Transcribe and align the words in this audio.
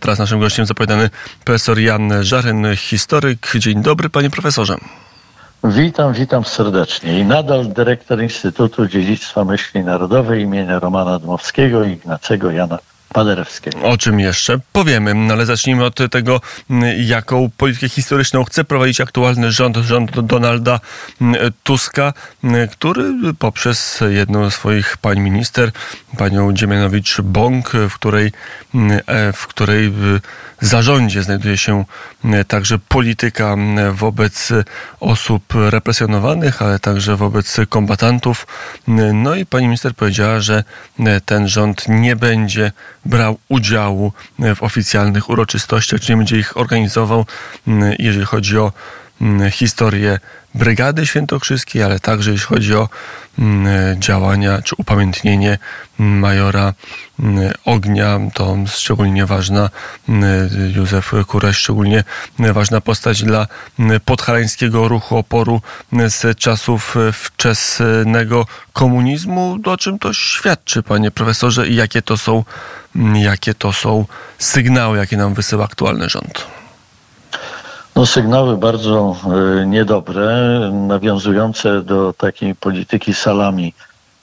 Teraz 0.00 0.18
naszym 0.18 0.40
gościem 0.40 0.66
zapowiadany 0.66 1.10
profesor 1.44 1.78
Jan 1.78 2.24
Żaryn, 2.24 2.66
historyk. 2.76 3.52
Dzień 3.54 3.82
dobry, 3.82 4.10
panie 4.10 4.30
profesorze. 4.30 4.76
Witam, 5.64 6.12
witam 6.12 6.44
serdecznie. 6.44 7.20
I 7.20 7.24
nadal 7.24 7.68
dyrektor 7.68 8.22
Instytutu 8.22 8.86
Dziedzictwa 8.86 9.44
Myśli 9.44 9.84
Narodowej 9.84 10.42
imienia 10.42 10.78
Romana 10.78 11.18
Dmowskiego 11.18 11.84
i 11.84 11.92
Ignacego 11.92 12.50
Jana 12.50 12.78
Paderewskiego. 13.12 13.82
O 13.82 13.98
czym 13.98 14.20
jeszcze 14.20 14.58
powiemy, 14.72 15.14
no 15.14 15.34
ale 15.34 15.46
zacznijmy 15.46 15.84
od 15.84 15.98
tego, 16.10 16.40
jaką 16.96 17.50
politykę 17.56 17.88
historyczną 17.88 18.44
chce 18.44 18.64
prowadzić 18.64 19.00
aktualny 19.00 19.52
rząd, 19.52 19.76
rząd 19.76 20.20
Donalda 20.20 20.80
Tuska, 21.62 22.12
który 22.72 23.14
poprzez 23.38 24.00
jedną 24.08 24.50
z 24.50 24.54
swoich 24.54 24.96
pań 24.96 25.20
minister, 25.20 25.70
panią 26.18 26.52
Dziemianowicz-Bąk, 26.52 27.88
w 27.88 27.94
której, 27.94 28.32
w 29.32 29.46
której 29.46 29.92
zarządzie 30.60 31.22
znajduje 31.22 31.58
się 31.58 31.84
także 32.48 32.78
polityka 32.78 33.56
wobec 33.92 34.48
osób 35.00 35.42
represjonowanych, 35.70 36.62
ale 36.62 36.78
także 36.78 37.16
wobec 37.16 37.56
kombatantów. 37.68 38.46
No 39.14 39.34
i 39.34 39.46
pani 39.46 39.66
minister 39.66 39.94
powiedziała, 39.94 40.40
że 40.40 40.64
ten 41.24 41.48
rząd 41.48 41.88
nie 41.88 42.16
będzie 42.16 42.72
brał 43.04 43.38
udziału 43.48 44.12
w 44.56 44.62
oficjalnych 44.62 45.30
uroczystościach, 45.30 46.00
czy 46.00 46.12
nie 46.12 46.16
będzie 46.16 46.38
ich 46.38 46.56
organizował, 46.56 47.26
jeżeli 47.98 48.26
chodzi 48.26 48.58
o 48.58 48.72
historię 49.50 50.18
Brygady 50.54 51.06
Świętokrzyskiej, 51.06 51.82
ale 51.82 52.00
także 52.00 52.30
jeśli 52.30 52.46
chodzi 52.46 52.74
o 52.74 52.88
działania 53.98 54.62
czy 54.62 54.74
upamiętnienie 54.78 55.58
majora 55.98 56.74
Ognia, 57.64 58.18
to 58.34 58.56
szczególnie 58.66 59.26
ważna, 59.26 59.70
Józef 60.76 61.12
Kuraś, 61.26 61.56
szczególnie 61.56 62.04
ważna 62.38 62.80
postać 62.80 63.22
dla 63.22 63.46
podhalańskiego 64.04 64.88
ruchu 64.88 65.16
oporu 65.16 65.62
z 66.08 66.38
czasów 66.38 66.94
wczesnego 67.12 68.46
komunizmu. 68.72 69.58
O 69.64 69.76
czym 69.76 69.98
to 69.98 70.12
świadczy, 70.12 70.82
panie 70.82 71.10
profesorze, 71.10 71.68
i 71.68 71.74
jakie 71.74 72.02
to 72.02 72.16
są, 72.16 72.44
jakie 73.14 73.54
to 73.54 73.72
są 73.72 74.06
sygnały, 74.38 74.98
jakie 74.98 75.16
nam 75.16 75.34
wysyła 75.34 75.64
aktualny 75.64 76.08
rząd? 76.08 76.59
No, 78.00 78.06
sygnały 78.06 78.56
bardzo 78.56 79.16
y, 79.62 79.66
niedobre, 79.66 80.60
nawiązujące 80.72 81.82
do 81.82 82.12
takiej 82.12 82.54
polityki 82.54 83.14
salami, 83.14 83.74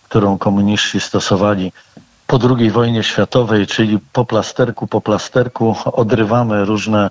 którą 0.03 0.37
komuniści 0.37 0.99
stosowali 0.99 1.71
po 2.27 2.39
II 2.57 2.71
wojnie 2.71 3.03
światowej, 3.03 3.67
czyli 3.67 3.99
po 4.13 4.25
plasterku, 4.25 4.87
po 4.87 5.01
plasterku 5.01 5.75
odrywamy 5.85 6.65
różne 6.65 7.09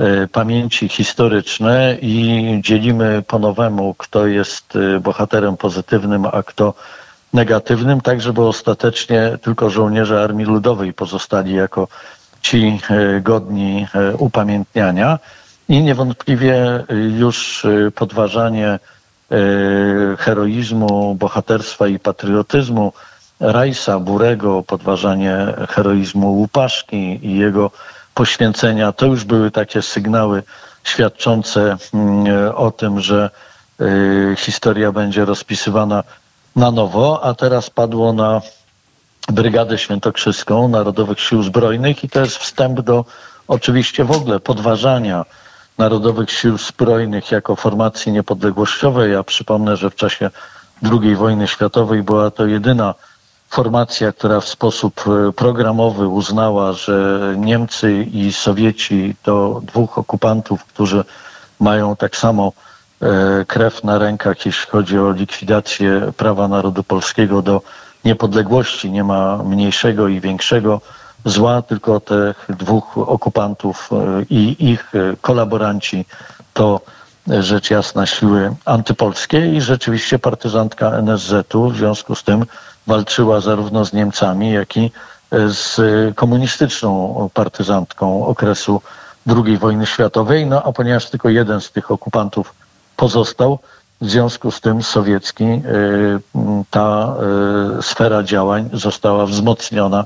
y, 0.00 0.28
pamięci 0.28 0.88
historyczne 0.88 1.96
i 2.02 2.60
dzielimy 2.64 3.22
po 3.26 3.38
nowemu, 3.38 3.94
kto 3.94 4.26
jest 4.26 4.76
y, 4.76 5.00
bohaterem 5.00 5.56
pozytywnym, 5.56 6.26
a 6.32 6.42
kto 6.42 6.74
negatywnym, 7.32 8.00
tak 8.00 8.20
żeby 8.20 8.42
ostatecznie 8.42 9.38
tylko 9.42 9.70
żołnierze 9.70 10.22
Armii 10.22 10.46
Ludowej 10.46 10.92
pozostali 10.92 11.54
jako 11.54 11.88
ci 12.42 12.80
godni 13.22 13.86
upamiętniania. 14.18 15.18
I 15.68 15.82
niewątpliwie 15.82 16.84
już 17.18 17.66
podważanie 17.94 18.78
heroizmu, 20.18 21.14
bohaterstwa 21.14 21.86
i 21.86 21.98
patriotyzmu 21.98 22.92
Rajsa, 23.40 24.00
Burego, 24.00 24.62
podważanie 24.62 25.54
heroizmu 25.68 26.32
Łupaszki 26.32 27.26
i 27.26 27.38
jego 27.38 27.70
poświęcenia, 28.14 28.92
to 28.92 29.06
już 29.06 29.24
były 29.24 29.50
takie 29.50 29.82
sygnały 29.82 30.42
świadczące 30.84 31.76
o 32.54 32.70
tym, 32.70 33.00
że 33.00 33.30
historia 34.36 34.92
będzie 34.92 35.24
rozpisywana 35.24 36.04
na 36.56 36.70
nowo, 36.70 37.24
a 37.24 37.34
teraz 37.34 37.70
padło 37.70 38.12
na 38.12 38.40
Brygadę 39.28 39.78
Świętokrzyską 39.78 40.68
Narodowych 40.68 41.20
Sił 41.20 41.42
Zbrojnych 41.42 42.04
i 42.04 42.08
to 42.08 42.20
jest 42.20 42.36
wstęp 42.36 42.80
do 42.80 43.04
oczywiście 43.48 44.04
w 44.04 44.10
ogóle 44.10 44.40
podważania 44.40 45.24
Narodowych 45.78 46.30
Sił 46.30 46.58
Zbrojnych 46.58 47.30
jako 47.30 47.56
formacji 47.56 48.12
niepodległościowej. 48.12 49.12
Ja 49.12 49.22
przypomnę, 49.22 49.76
że 49.76 49.90
w 49.90 49.94
czasie 49.94 50.30
II 50.82 51.16
wojny 51.16 51.48
światowej 51.48 52.02
była 52.02 52.30
to 52.30 52.46
jedyna 52.46 52.94
formacja, 53.48 54.12
która 54.12 54.40
w 54.40 54.48
sposób 54.48 55.04
e, 55.08 55.32
programowy 55.32 56.08
uznała, 56.08 56.72
że 56.72 57.20
Niemcy 57.36 58.06
i 58.12 58.32
Sowieci 58.32 59.16
to 59.22 59.60
dwóch 59.64 59.98
okupantów, 59.98 60.64
którzy 60.64 61.04
mają 61.60 61.96
tak 61.96 62.16
samo 62.16 62.52
e, 63.02 63.44
krew 63.44 63.84
na 63.84 63.98
rękach, 63.98 64.46
jeśli 64.46 64.70
chodzi 64.70 64.98
o 64.98 65.10
likwidację 65.12 66.12
prawa 66.16 66.48
narodu 66.48 66.84
polskiego 66.84 67.42
do 67.42 67.62
niepodległości. 68.04 68.90
Nie 68.90 69.04
ma 69.04 69.42
mniejszego 69.42 70.08
i 70.08 70.20
większego 70.20 70.80
zła, 71.26 71.62
tylko 71.62 72.00
tych 72.00 72.46
dwóch 72.48 72.98
okupantów 72.98 73.90
e, 73.92 74.22
i 74.30 74.70
ich 74.70 74.94
e, 74.94 75.16
kolaboranci 75.20 76.04
to 76.54 76.80
e, 77.30 77.42
rzecz 77.42 77.70
jasna 77.70 78.06
siły 78.06 78.54
antypolskie 78.64 79.52
i 79.52 79.60
rzeczywiście 79.60 80.18
partyzantka 80.18 80.90
NSZ-u 80.90 81.70
w 81.70 81.76
związku 81.76 82.14
z 82.14 82.22
tym 82.22 82.44
walczyła 82.86 83.40
zarówno 83.40 83.84
z 83.84 83.92
Niemcami, 83.92 84.52
jak 84.52 84.76
i 84.76 84.90
z 85.46 85.80
komunistyczną 86.14 87.30
partyzantką 87.34 88.26
okresu 88.26 88.82
II 89.44 89.58
wojny 89.58 89.86
światowej. 89.86 90.46
No 90.46 90.62
a 90.62 90.72
ponieważ 90.72 91.10
tylko 91.10 91.28
jeden 91.28 91.60
z 91.60 91.70
tych 91.70 91.90
okupantów 91.90 92.54
pozostał, 92.96 93.58
w 94.00 94.10
związku 94.10 94.50
z 94.50 94.60
tym 94.60 94.82
sowiecki 94.82 95.62
ta 96.70 97.14
sfera 97.80 98.22
działań 98.22 98.70
została 98.72 99.26
wzmocniona 99.26 100.04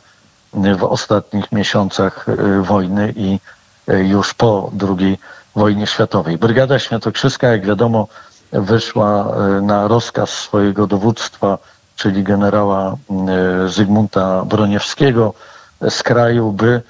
w 0.54 0.84
ostatnich 0.84 1.52
miesiącach 1.52 2.26
e, 2.28 2.62
wojny 2.62 3.12
i 3.16 3.38
e, 3.88 4.04
już 4.04 4.34
po 4.34 4.70
II 4.98 5.18
wojnie 5.56 5.86
światowej. 5.86 6.38
Brygada 6.38 6.78
Świętokrzyska, 6.78 7.48
jak 7.48 7.66
wiadomo, 7.66 8.08
wyszła 8.52 9.36
e, 9.36 9.60
na 9.60 9.88
rozkaz 9.88 10.30
swojego 10.30 10.86
dowództwa, 10.86 11.58
czyli 11.96 12.22
generała 12.22 12.96
Zygmunta 13.66 14.44
Broniewskiego 14.44 15.34
z 15.90 16.02
kraju, 16.02 16.52
by 16.52 16.82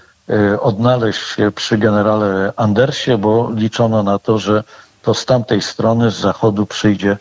odnaleźć 0.60 1.26
się 1.26 1.50
przy 1.52 1.78
generale 1.78 2.52
Andersie, 2.56 3.18
bo 3.18 3.50
liczono 3.54 4.02
na 4.02 4.18
to, 4.18 4.38
że 4.38 4.64
to 5.02 5.14
z 5.14 5.26
tamtej 5.26 5.62
strony, 5.62 6.10
z 6.10 6.14
zachodu 6.14 6.66
przyjdzie 6.66 7.16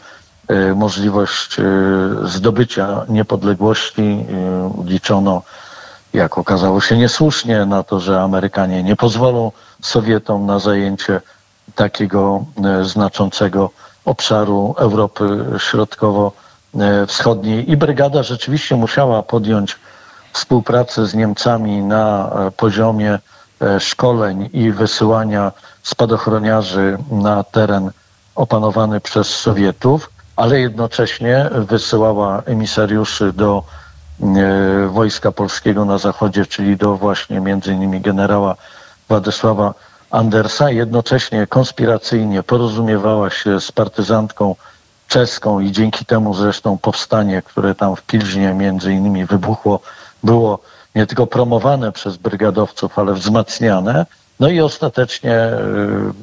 możliwość 0.75 1.57
zdobycia 2.23 3.05
niepodległości. 3.07 4.25
Liczono 4.85 5.41
jak 6.13 6.37
okazało 6.37 6.81
się 6.81 6.97
niesłusznie, 6.97 7.65
na 7.65 7.83
to, 7.83 7.99
że 7.99 8.21
Amerykanie 8.21 8.83
nie 8.83 8.95
pozwolą 8.95 9.51
Sowietom 9.81 10.45
na 10.45 10.59
zajęcie 10.59 11.21
takiego 11.75 12.45
e, 12.65 12.85
znaczącego 12.85 13.69
obszaru 14.05 14.75
Europy 14.77 15.45
Środkowo-Wschodniej. 15.57 17.71
I 17.71 17.77
brygada 17.77 18.23
rzeczywiście 18.23 18.75
musiała 18.75 19.23
podjąć 19.23 19.77
współpracę 20.33 21.07
z 21.07 21.13
Niemcami 21.13 21.81
na 21.81 22.31
e, 22.47 22.51
poziomie 22.51 23.19
e, 23.61 23.79
szkoleń 23.79 24.49
i 24.53 24.71
wysyłania 24.71 25.51
spadochroniarzy 25.83 26.97
na 27.11 27.43
teren 27.43 27.91
opanowany 28.35 29.01
przez 29.01 29.27
Sowietów, 29.27 30.09
ale 30.35 30.59
jednocześnie 30.59 31.49
wysyłała 31.53 32.41
emisariuszy 32.45 33.33
do 33.33 33.63
Wojska 34.89 35.31
Polskiego 35.31 35.85
na 35.85 35.97
Zachodzie, 35.97 36.45
czyli 36.45 36.77
do 36.77 36.97
właśnie 36.97 37.39
między 37.39 37.73
innymi 37.73 38.01
generała 38.01 38.55
Władysława 39.09 39.73
Andersa. 40.11 40.69
Jednocześnie 40.71 41.47
konspiracyjnie 41.47 42.43
porozumiewała 42.43 43.29
się 43.29 43.61
z 43.61 43.71
partyzantką 43.71 44.55
czeską 45.07 45.59
i 45.59 45.71
dzięki 45.71 46.05
temu 46.05 46.33
zresztą 46.33 46.77
powstanie, 46.77 47.41
które 47.41 47.75
tam 47.75 47.95
w 47.95 48.01
Pilźnie 48.01 48.53
między 48.53 48.93
innymi 48.93 49.25
wybuchło, 49.25 49.79
było 50.23 50.59
nie 50.95 51.05
tylko 51.05 51.27
promowane 51.27 51.91
przez 51.91 52.17
brygadowców, 52.17 52.99
ale 52.99 53.13
wzmacniane. 53.13 54.05
No 54.39 54.49
i 54.49 54.61
ostatecznie, 54.61 55.33
e, 55.33 55.59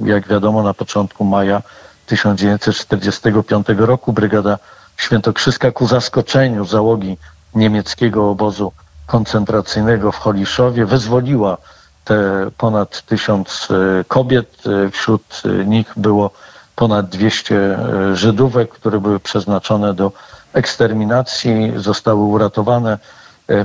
jak 0.04 0.28
wiadomo, 0.28 0.62
na 0.62 0.74
początku 0.74 1.24
maja 1.24 1.62
1945 2.06 3.66
roku 3.86 4.12
brygada 4.12 4.58
świętokrzyska 4.96 5.72
ku 5.72 5.86
zaskoczeniu 5.86 6.64
załogi 6.64 7.16
niemieckiego 7.56 8.30
obozu 8.30 8.72
koncentracyjnego 9.06 10.12
w 10.12 10.16
Holiszowie, 10.16 10.86
wyzwoliła 10.86 11.58
te 12.04 12.50
ponad 12.56 13.02
tysiąc 13.02 13.68
e, 13.70 14.04
kobiet. 14.04 14.62
E, 14.66 14.90
wśród 14.90 15.42
e, 15.44 15.64
nich 15.64 15.92
było 15.96 16.30
ponad 16.76 17.08
200 17.08 17.78
Żydówek, 18.12 18.70
które 18.70 19.00
były 19.00 19.20
przeznaczone 19.20 19.94
do 19.94 20.12
eksterminacji, 20.52 21.72
zostały 21.76 22.20
uratowane. 22.20 22.98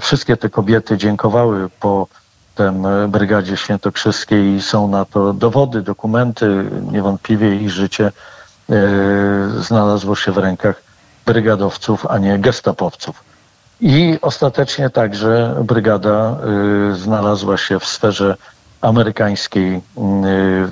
Wszystkie 0.02 0.38
te 0.38 0.50
kobiety 0.50 0.98
dziękowały 0.98 1.70
po 1.80 2.08
Brygadzie 3.08 3.58
Świętokrzyskiej 3.58 4.56
i 4.56 4.62
są 4.62 4.88
na 4.88 5.06
to 5.06 5.34
dowody, 5.34 5.82
dokumenty. 5.82 6.66
Niewątpliwie 6.92 7.56
ich 7.56 7.70
życie 7.70 8.12
znalazło 9.60 10.16
się 10.16 10.32
w 10.32 10.38
rękach 10.38 10.84
brygadowców, 11.26 12.06
a 12.06 12.18
nie 12.18 12.40
gestapowców. 12.40 13.31
I 13.82 14.18
ostatecznie 14.22 14.90
także 14.90 15.56
brygada 15.64 16.38
znalazła 16.94 17.58
się 17.58 17.80
w 17.80 17.86
sferze 17.86 18.38
amerykańskiej 18.82 19.82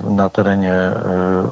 na 0.04 0.28
terenie 0.28 0.74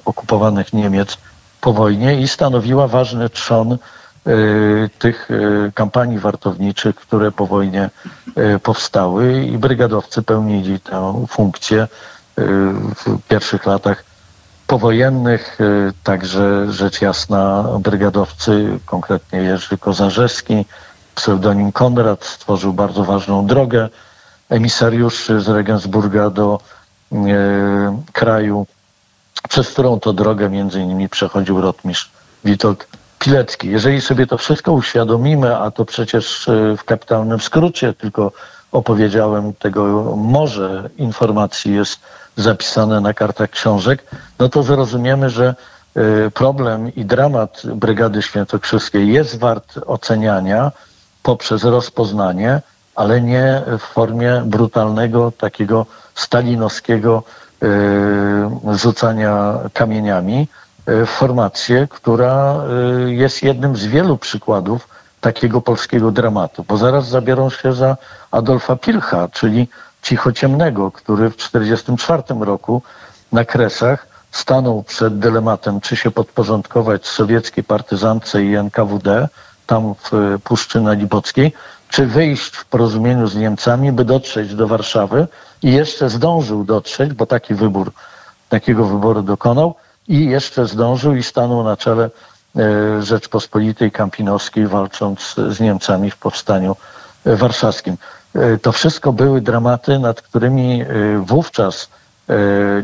okupowanych 0.05 0.73
Niemiec 0.73 1.19
po 1.61 1.73
wojnie 1.73 2.21
i 2.21 2.29
stanowiła 2.29 2.89
ważny 2.89 3.31
trzon 3.31 3.73
y, 3.73 4.91
tych 4.99 5.31
y, 5.31 5.73
kampanii 5.75 6.19
wartowniczych, 6.19 6.97
które 6.97 7.33
po 7.33 7.47
wojnie 7.47 7.91
y, 8.39 8.59
powstały. 8.59 9.45
I 9.45 9.59
brygadowcy 9.59 10.23
pełnili 10.23 10.81
tę 10.81 11.27
funkcję 11.29 11.89
w 12.97 13.19
pierwszych 13.29 13.67
latach 13.67 14.05
powojennych, 14.67 15.59
także 16.03 16.73
rzecz 16.73 17.01
jasna 17.01 17.65
brygadowcy, 17.81 18.79
konkretnie 18.87 19.39
Jerzy 19.39 19.79
Kozarzewski, 19.79 20.65
pseudonim 21.19 21.73
Konrad, 21.73 22.25
stworzył 22.25 22.73
bardzo 22.73 23.05
ważną 23.05 23.47
drogę 23.47 23.89
emisariuszy 24.49 25.41
z 25.41 25.49
Regensburga 25.49 26.31
do 26.31 26.61
kraju 28.13 28.67
przez 29.49 29.71
którą 29.71 30.01
to 30.01 30.13
drogę 30.13 30.51
między 30.51 30.81
innymi 30.81 31.09
przechodził 31.09 31.61
rotmistrz 31.61 32.11
Witold 32.45 32.87
Pilecki. 33.19 33.69
Jeżeli 33.69 34.01
sobie 34.01 34.27
to 34.27 34.39
wszystko 34.39 34.73
uświadomimy, 34.73 35.57
a 35.57 35.71
to 35.71 35.85
przecież 35.85 36.49
e, 36.49 36.77
w 36.77 36.85
kapitalnym 36.85 37.41
skrócie 37.41 37.95
tylko 37.95 38.33
opowiedziałem 38.73 39.53
tego 39.55 40.15
może 40.17 40.91
informacji 40.99 41.75
jest 41.75 42.01
zapisane 42.37 43.01
na 43.01 43.15
kartach 43.15 43.51
książek, 43.51 44.05
no 44.39 44.49
to 44.49 44.63
zrozumiemy, 44.63 45.31
że 45.31 45.55
e, 45.97 46.31
problem 46.31 46.95
i 46.95 47.05
dramat 47.05 47.63
Brygady 47.65 48.23
Świętokrzyskiej 48.23 49.13
jest 49.13 49.39
wart 49.39 49.79
oceniania 49.87 50.73
poprzez 51.31 51.65
rozpoznanie, 51.65 52.61
ale 52.95 53.21
nie 53.21 53.63
w 53.79 53.83
formie 53.83 54.43
brutalnego, 54.47 55.33
takiego 55.39 55.87
stalinowskiego 56.15 57.23
Y, 57.63 58.77
rzucania 58.77 59.59
kamieniami 59.73 60.49
y, 60.89 61.07
formację, 61.07 61.89
która 61.91 62.57
y, 63.07 63.15
jest 63.15 63.43
jednym 63.43 63.77
z 63.77 63.87
wielu 63.87 64.19
przykładów 64.19 64.89
takiego 65.21 65.61
polskiego 65.61 66.11
dramatu, 66.11 66.65
bo 66.69 66.77
zaraz 66.77 67.09
zabiorą 67.09 67.51
się 67.51 67.73
za 67.73 67.97
Adolfa 68.31 68.77
Pilcha, 68.77 69.29
czyli 69.33 69.69
cichociemnego, 70.03 70.91
który 70.91 71.31
w 71.31 71.37
1944 71.37 72.45
roku 72.45 72.83
na 73.33 73.45
Kresach 73.45 74.07
stanął 74.31 74.83
przed 74.83 75.19
dylematem, 75.19 75.81
czy 75.81 75.97
się 75.97 76.11
podporządkować 76.11 77.07
sowieckiej 77.07 77.65
partyzance 77.65 78.45
i 78.45 78.57
NKWD, 78.57 79.29
tam 79.69 79.95
w 79.95 80.39
Puszczy 80.45 80.81
Nalibockiej, 80.81 81.53
czy 81.91 82.07
wyjść 82.07 82.57
w 82.57 82.65
porozumieniu 82.65 83.27
z 83.27 83.37
Niemcami, 83.37 83.93
by 83.93 84.05
dotrzeć 84.05 84.55
do 84.55 84.69
Warszawy 84.69 85.27
i 85.63 85.73
jeszcze 85.73 86.11
zdążył 86.11 86.65
dotrzeć, 86.65 87.13
bo 87.13 87.27
taki 87.27 87.55
wybór, 87.55 87.93
takiego 88.49 88.85
wyboru 88.85 89.23
dokonał 89.23 89.75
i 90.09 90.27
jeszcze 90.27 90.67
zdążył 90.67 91.15
i 91.15 91.23
stanął 91.23 91.65
na 91.65 91.77
czele 91.77 92.11
e, 92.57 93.03
Rzeczpospolitej 93.03 93.91
Kampinowskiej, 93.91 94.67
walcząc 94.67 95.35
z 95.49 95.61
Niemcami 95.61 96.11
w 96.11 96.17
powstaniu 96.17 96.77
e, 97.25 97.37
warszawskim. 97.37 97.97
E, 98.35 98.59
to 98.59 98.73
wszystko 98.73 99.13
były 99.13 99.41
dramaty, 99.41 99.99
nad 99.99 100.23
którymi 100.23 100.85
wówczas 101.21 101.89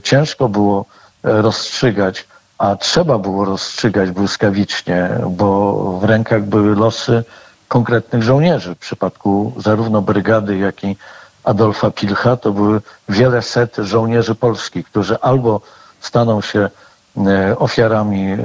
ciężko 0.02 0.48
było 0.48 0.84
rozstrzygać, 1.22 2.26
a 2.58 2.76
trzeba 2.76 3.18
było 3.18 3.44
rozstrzygać 3.44 4.10
błyskawicznie, 4.10 5.10
bo 5.30 5.98
w 5.98 6.04
rękach 6.04 6.42
były 6.42 6.76
losy 6.76 7.24
konkretnych 7.68 8.22
żołnierzy. 8.22 8.74
W 8.74 8.78
przypadku 8.78 9.52
zarówno 9.56 10.02
brygady, 10.02 10.56
jak 10.56 10.84
i 10.84 10.96
Adolfa 11.44 11.90
Pilcha 11.90 12.36
to 12.36 12.52
były 12.52 12.80
wiele 13.08 13.42
set 13.42 13.76
żołnierzy 13.78 14.34
polskich, 14.34 14.86
którzy 14.86 15.20
albo 15.20 15.60
staną 16.00 16.40
się 16.40 16.70
e, 17.16 17.58
ofiarami 17.58 18.32
e, 18.32 18.38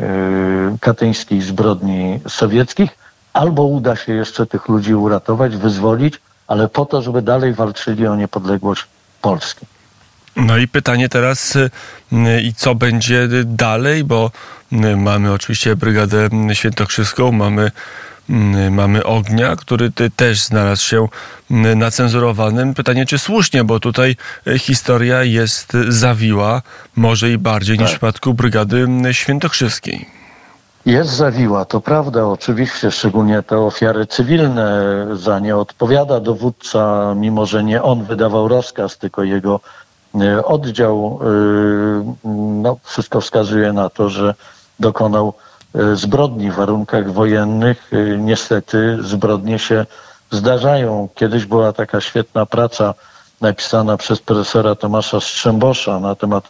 katyńskich 0.82 1.44
zbrodni 1.44 2.20
sowieckich, 2.28 2.98
albo 3.34 3.64
uda 3.64 3.96
się 3.96 4.14
jeszcze 4.14 4.46
tych 4.46 4.68
ludzi 4.68 4.96
uratować, 4.96 5.58
wyzwolić, 5.58 6.22
ale 6.48 6.68
po 6.68 6.86
to, 6.86 7.02
żeby 7.02 7.22
dalej 7.22 7.54
walczyli 7.54 8.08
o 8.08 8.16
niepodległość 8.16 8.88
Polski. 9.22 9.66
No 10.40 10.58
i 10.58 10.68
pytanie 10.68 11.10
teraz, 11.10 11.56
y, 11.56 11.72
i 12.42 12.54
co 12.54 12.76
będzie 12.76 13.28
dalej, 13.46 14.04
bo 14.04 14.32
mamy 14.98 15.34
oczywiście 15.34 15.76
Brygadę 15.76 16.30
Świętokrzyską, 16.54 17.32
mamy 17.32 17.72
mamy 18.72 19.04
ognia, 19.04 19.56
który 19.56 19.92
też 20.16 20.42
znalazł 20.42 20.86
się 20.86 21.08
na 21.76 21.92
cenzurowanym. 21.92 22.74
Pytanie, 22.74 23.06
czy 23.06 23.20
słusznie, 23.20 23.64
bo 23.64 23.80
tutaj 23.80 24.16
historia 24.58 25.24
jest 25.24 25.74
zawiła, 25.88 26.62
może 26.96 27.32
i 27.32 27.38
bardziej 27.38 27.78
tak. 27.78 27.82
niż 27.82 27.90
w 27.90 27.94
przypadku 27.94 28.34
Brygady 28.34 28.88
Świętokrzyskiej. 29.12 30.06
Jest 30.86 31.10
zawiła, 31.10 31.66
to 31.66 31.82
prawda, 31.82 32.26
oczywiście, 32.26 32.92
szczególnie 32.92 33.44
te 33.44 33.58
ofiary 33.58 34.08
cywilne. 34.08 35.08
Za 35.14 35.40
nie 35.40 35.56
odpowiada 35.56 36.20
dowódca, 36.20 37.14
mimo 37.18 37.46
że 37.46 37.64
nie 37.64 37.84
on 37.84 38.04
wydawał 38.04 38.48
rozkaz, 38.48 38.98
tylko 38.98 39.24
jego 39.24 39.60
oddział. 40.46 41.20
E, 41.22 42.30
no, 42.62 42.78
wszystko 42.84 43.22
wskazuje 43.22 43.74
na 43.74 43.90
to, 43.90 44.10
że 44.10 44.36
dokonał 44.80 45.34
E, 45.76 45.96
zbrodni 45.96 46.52
w 46.52 46.56
warunkach 46.56 47.12
wojennych. 47.12 47.92
Niestety 48.18 48.98
zbrodnie 49.02 49.60
się 49.60 49.86
zdarzają. 50.32 51.10
Kiedyś 51.16 51.46
była 51.46 51.74
taka 51.74 52.02
świetna 52.02 52.46
praca 52.46 52.94
napisana 53.42 53.98
przez 53.98 54.20
profesora 54.20 54.76
Tomasza 54.76 55.20
Strzembosza 55.20 56.00
na 56.00 56.16
temat 56.16 56.50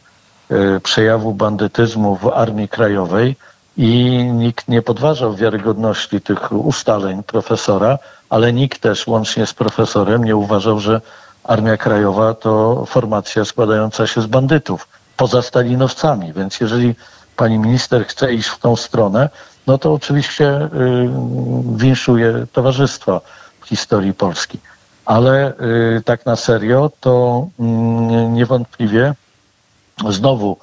przejawu 0.84 1.34
bandytyzmu 1.34 2.16
w 2.16 2.28
Armii 2.28 2.68
Krajowej 2.68 3.36
i 3.78 4.24
nikt 4.34 4.68
nie 4.68 4.82
podważał 4.82 5.36
wiarygodności 5.36 6.22
tych 6.22 6.52
ustaleń 6.52 7.24
profesora, 7.24 7.98
ale 8.30 8.54
nikt 8.54 8.82
też, 8.82 9.08
łącznie 9.08 9.46
z 9.46 9.54
profesorem, 9.54 10.24
nie 10.24 10.36
uważał, 10.36 10.80
że 10.80 11.02
Armia 11.50 11.78
Krajowa 11.78 12.34
to 12.34 12.86
formacja 12.86 13.46
składająca 13.46 14.08
się 14.08 14.22
z 14.22 14.26
bandytów, 14.26 14.88
poza 15.18 15.42
stalinowcami. 15.42 16.34
Więc 16.34 16.60
jeżeli 16.60 16.96
pani 17.36 17.60
minister 17.60 18.06
chce 18.08 18.34
iść 18.34 18.50
w 18.50 18.60
tą 18.60 18.76
stronę, 18.76 19.30
no 19.68 19.78
to 19.78 19.94
oczywiście 19.94 20.62
y, 20.62 20.70
winszuje 21.76 22.46
w 23.62 23.66
historii 23.66 24.14
Polski. 24.14 24.60
Ale 25.06 25.54
y, 25.98 26.02
tak 26.06 26.26
na 26.26 26.36
serio, 26.36 26.92
to 27.00 27.48
mm, 27.60 28.34
niewątpliwie 28.34 29.14
znowu 30.10 30.58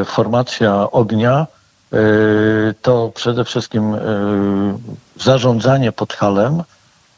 y, 0.00 0.04
formacja 0.04 0.90
ognia 0.90 1.46
to 2.82 3.12
przede 3.14 3.44
wszystkim 3.44 3.96
zarządzanie 5.16 5.92
Podhalem, 5.92 6.62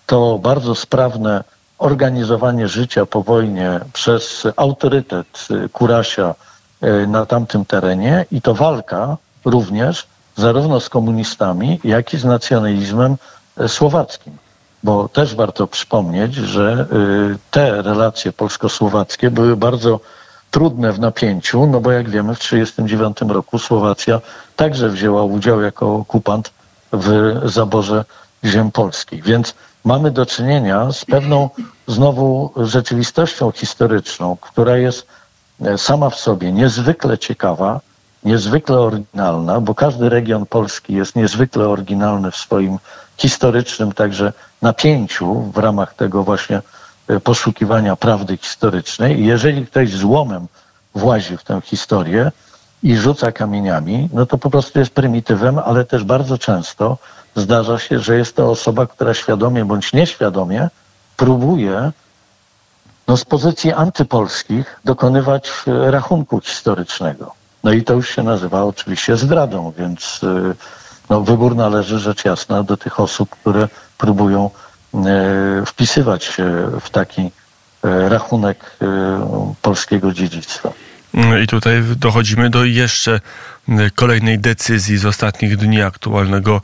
to 0.07 0.38
bardzo 0.38 0.75
sprawne 0.75 1.45
organizowanie 1.80 2.68
życia 2.68 3.06
po 3.06 3.22
wojnie 3.22 3.80
przez 3.92 4.46
autorytet 4.56 5.49
Kurasia, 5.72 6.34
E, 6.80 7.06
na 7.06 7.26
tamtym 7.26 7.64
terenie 7.64 8.26
i 8.32 8.42
to 8.42 8.54
walka 8.54 9.16
również 9.44 10.06
zarówno 10.37 10.80
z 10.80 10.88
komunistami, 10.88 11.80
jak 11.84 12.14
i 12.14 12.18
z 12.18 12.25
nacjonalizmem 12.25 13.16
e, 13.56 13.68
słowackim. 13.68 14.37
Bo 14.82 15.08
też 15.08 15.34
warto 15.34 15.66
przypomnieć, 15.66 16.34
że 16.34 16.87
te 17.50 17.82
relacje 17.82 18.32
polsko-słowackie 18.32 19.30
były 19.30 19.56
bardzo 19.56 20.00
trudne 20.50 20.92
w 20.92 21.00
napięciu, 21.00 21.66
no 21.66 21.80
bo 21.80 21.92
jak 21.92 22.10
wiemy 22.10 22.34
w 22.34 22.38
1939 22.38 23.34
roku 23.34 23.58
Słowacja 23.58 24.20
także 24.56 24.88
wzięła 24.88 25.22
udział 25.22 25.60
jako 25.60 25.94
okupant 25.94 26.50
w 26.92 27.34
zaborze 27.44 28.04
ziem 28.44 28.70
polskich. 28.70 29.25
Więc 29.25 29.54
mamy 29.84 30.10
do 30.10 30.26
czynienia 30.26 30.92
z 30.92 31.04
pewną 31.04 31.50
znowu 31.87 32.52
rzeczywistością 32.56 33.50
historyczną, 33.50 34.37
która 34.40 34.76
jest 34.76 35.06
E, 35.64 35.78
sama 35.78 36.10
w 36.10 36.20
sobie 36.20 36.52
niezwykle 36.52 37.18
ciekawa, 37.18 37.80
niezwykle 38.25 38.78
oryginalna, 38.78 39.60
bo 39.60 39.75
każdy 39.75 40.08
region 40.08 40.46
Polski 40.46 40.94
jest 40.94 41.16
niezwykle 41.16 41.68
oryginalny 41.68 42.30
w 42.30 42.37
swoim 42.37 42.78
historycznym 43.16 43.92
także 43.92 44.32
napięciu 44.62 45.40
w 45.40 45.58
ramach 45.58 45.94
tego 45.94 46.25
właśnie 46.25 46.62
e, 47.08 47.20
poszukiwania 47.20 47.96
prawdy 47.96 48.37
historycznej. 48.37 49.26
Jeżeli 49.26 49.66
ktoś 49.66 49.90
złomem 49.90 50.46
włazi 50.94 51.37
w 51.37 51.44
tę 51.44 51.60
historię 51.64 52.32
i 52.82 52.96
rzuca 52.96 53.32
kamieniami, 53.32 54.08
no 54.12 54.26
to 54.26 54.38
po 54.38 54.50
prostu 54.50 54.78
jest 54.78 54.90
prymitywem, 54.90 55.58
ale 55.58 55.84
też 55.84 56.04
bardzo 56.04 56.38
często 56.38 56.99
zdarza 57.37 57.78
się, 57.78 57.99
że 57.99 58.16
jest 58.16 58.37
to 58.37 58.50
osoba, 58.50 58.87
która 58.87 59.14
świadomie 59.14 59.64
bądź 59.64 59.92
nieświadomie 59.92 60.68
próbuje 61.16 61.92
no, 63.08 63.16
z 63.16 63.25
pozycji 63.25 63.72
antypolskich 63.72 64.80
dokonywać 64.84 65.50
rachunku 65.66 66.40
historycznego. 66.40 67.34
No 67.64 67.72
i 67.72 67.82
to 67.82 67.94
już 67.94 68.08
się 68.08 68.22
nazywa 68.22 68.64
oczywiście 68.64 69.16
zdradą, 69.16 69.72
więc 69.78 70.20
no, 71.10 71.20
wybór 71.20 71.56
należy 71.56 71.99
rzecz 71.99 72.25
jasna 72.25 72.62
do 72.62 72.76
tych 72.76 73.00
osób, 73.00 73.30
które 73.30 73.68
próbują 73.99 74.50
wpisywać 75.66 76.25
się 76.25 76.70
w 76.80 76.90
taki 76.90 77.30
rachunek 77.82 78.76
polskiego 79.62 80.12
dziedzictwa. 80.12 80.72
I 81.14 81.47
tutaj 81.47 81.83
dochodzimy 81.97 82.50
do 82.50 82.64
jeszcze 82.64 83.21
kolejnej 83.95 84.38
decyzji 84.38 84.99
z 84.99 85.07
ostatnich 85.07 85.57
dni 85.57 85.83
aktualnego 85.83 86.62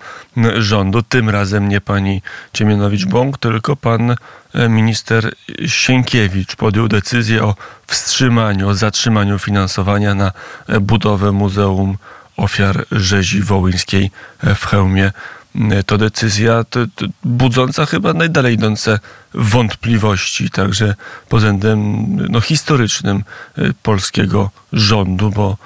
rządu. 0.58 1.02
Tym 1.02 1.30
razem 1.30 1.68
nie 1.68 1.80
pani 1.80 2.22
Ciemianowicz-Bąk, 2.52 3.38
tylko 3.38 3.76
pan 3.76 4.14
e, 4.54 4.68
minister 4.68 5.32
Sienkiewicz 5.66 6.56
podjął 6.56 6.88
decyzję 6.88 7.44
o 7.44 7.54
wstrzymaniu, 7.86 8.68
o 8.68 8.74
zatrzymaniu 8.74 9.38
finansowania 9.38 10.14
na 10.14 10.32
budowę 10.80 11.32
Muzeum 11.32 11.98
Ofiar 12.36 12.86
Rzezi 12.92 13.42
Wołyńskiej 13.42 14.10
w 14.42 14.66
Chełmie 14.66 15.12
to 15.86 15.98
decyzja 15.98 16.64
to, 16.64 16.80
to 16.94 17.06
budząca 17.24 17.86
chyba 17.86 18.12
najdalej 18.12 18.54
idące 18.54 18.98
wątpliwości, 19.34 20.50
także 20.50 20.94
pod 21.28 21.40
względem 21.40 22.06
no, 22.30 22.40
historycznym 22.40 23.24
y, 23.58 23.72
polskiego 23.82 24.50
rządu, 24.72 25.30
bo 25.30 25.56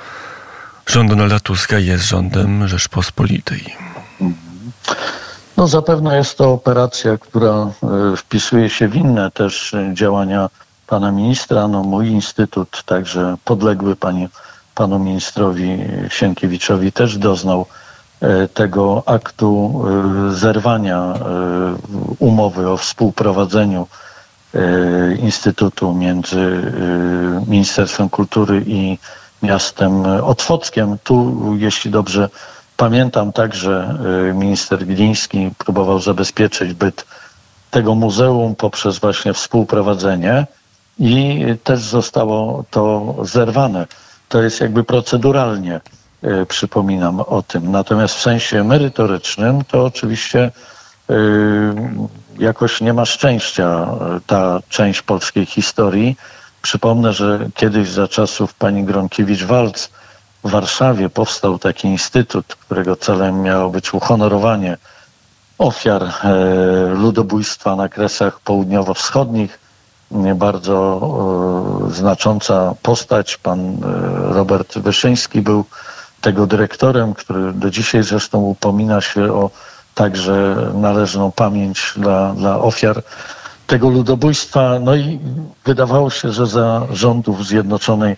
rząd 0.87 1.11
Donalda 1.11 1.41
Tuska 1.41 1.79
jest 1.79 2.05
rządem 2.05 2.69
Rzeczpospolitej. 2.69 3.77
No 5.57 5.69
zapewne 5.69 6.17
jest 6.17 6.39
to 6.39 6.53
operacja, 6.53 7.19
która 7.19 7.71
y, 8.13 8.17
wpisuje 8.17 8.71
się 8.71 8.89
w 8.89 8.97
inne 8.97 9.31
też 9.31 9.75
działania 9.93 10.49
pana 10.87 11.13
ministra. 11.13 11.69
No, 11.69 11.83
mój 11.83 12.09
instytut, 12.09 12.83
także 12.87 13.37
podległy 13.45 13.97
pani, 13.97 14.29
panu 14.75 14.99
ministrowi 14.99 15.79
Sienkiewiczowi 16.11 16.93
też 16.93 17.19
doznał 17.19 17.67
tego 18.55 19.03
aktu 19.07 19.83
e, 20.31 20.35
zerwania 20.35 20.99
e, 20.99 21.15
umowy 22.19 22.69
o 22.69 22.77
współprowadzeniu 22.77 23.87
Instytutu 25.19 25.95
między 25.95 26.63
Ministerstwem 27.47 28.09
Kultury 28.09 28.63
i 28.67 28.99
miastem 29.43 30.03
Otwockiem. 30.23 30.99
Tu, 31.05 31.37
jeśli 31.59 31.91
dobrze 31.91 32.29
pamiętam, 32.77 33.33
także 33.33 33.99
minister 34.35 34.87
Gliński 34.87 35.51
próbował 35.59 36.01
zabezpieczyć 36.01 36.73
byt 36.73 37.05
tego 37.71 37.95
muzeum 37.95 38.55
poprzez 38.57 38.99
właśnie 38.99 39.33
współprowadzenie 39.33 40.47
i 40.99 41.45
też 41.65 41.81
zostało 41.81 42.65
to 42.71 43.17
zerwane. 43.23 43.87
To 44.29 44.43
jest 44.43 44.61
jakby 44.61 44.85
proceduralnie 44.85 45.81
E, 45.81 46.00
przypominam 46.49 47.21
o 47.21 47.43
tym. 47.43 47.71
Natomiast 47.73 48.15
w 48.15 48.21
sensie 48.21 48.65
merytorycznym 48.65 49.65
to 49.65 49.85
oczywiście 49.85 50.51
e, 51.11 51.15
jakoś 52.39 52.81
nie 52.81 52.93
ma 52.93 53.05
szczęścia 53.05 53.67
e, 53.67 54.21
ta 54.27 54.61
część 54.69 55.03
polskiej 55.03 55.47
historii. 55.47 56.17
Przypomnę, 56.63 57.13
że 57.13 57.49
kiedyś 57.55 57.89
za 57.89 58.09
czasów 58.09 58.55
pani 58.55 58.85
Gronkiewicz-Walc 58.85 59.89
w 60.45 60.51
Warszawie 60.51 61.09
powstał 61.09 61.59
taki 61.59 61.89
instytut, 61.89 62.47
którego 62.47 62.97
celem 62.97 63.43
miało 63.43 63.71
być 63.71 63.95
uhonorowanie 63.95 64.77
ofiar 65.59 66.13
ludobójstwa 66.95 67.77
na 67.77 67.89
kresach 67.89 68.41
południowo-wschodnich. 68.41 69.59
Bardzo 70.35 71.01
znacząca 71.91 72.75
postać, 72.83 73.37
pan 73.37 73.77
Robert 74.31 74.79
Wyszyński 74.79 75.41
był 75.41 75.65
tego 76.21 76.47
dyrektorem, 76.47 77.15
który 77.15 77.53
do 77.53 77.71
dzisiaj 77.71 78.03
zresztą 78.03 78.39
upomina 78.39 79.01
się 79.01 79.33
o 79.33 79.51
także 79.95 80.57
należną 80.75 81.33
pamięć 81.33 81.93
dla, 81.97 82.35
dla 82.35 82.59
ofiar 82.59 83.03
tego 83.67 83.89
ludobójstwa. 83.89 84.79
No 84.81 84.95
i 84.95 85.21
wydawało 85.65 86.11
się, 86.11 86.33
że 86.33 86.47
za 86.47 86.87
rządów 86.91 87.47
Zjednoczonej 87.47 88.17